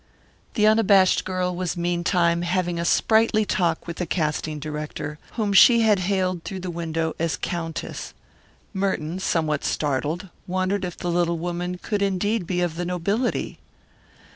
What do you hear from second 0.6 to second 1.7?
unabashed girl